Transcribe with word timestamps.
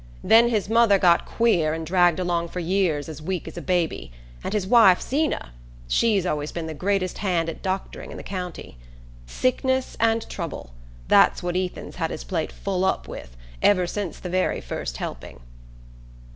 Then 0.23 0.49
his 0.49 0.67
mother 0.67 0.97
got 0.97 1.27
queer 1.27 1.75
and 1.75 1.85
dragged 1.85 2.17
along 2.19 2.47
for 2.47 2.59
years 2.59 3.07
as 3.07 3.21
weak 3.21 3.47
as 3.47 3.55
a 3.55 3.61
baby; 3.61 4.11
and 4.43 4.51
his 4.51 4.65
wife 4.65 4.99
Zeena, 4.99 5.51
she's 5.87 6.25
always 6.25 6.51
been 6.51 6.65
the 6.65 6.73
greatest 6.73 7.19
hand 7.19 7.47
at 7.49 7.61
doctoring 7.61 8.09
in 8.09 8.17
the 8.17 8.23
county. 8.23 8.79
Sickness 9.27 9.95
and 9.99 10.27
trouble: 10.27 10.73
that's 11.07 11.43
what 11.43 11.55
Ethan's 11.55 11.97
had 11.97 12.09
his 12.09 12.23
plate 12.23 12.51
full 12.51 12.83
up 12.83 13.07
with, 13.07 13.37
ever 13.61 13.85
since 13.85 14.17
the 14.17 14.27
very 14.27 14.59
first 14.59 14.97
helping." 14.97 15.39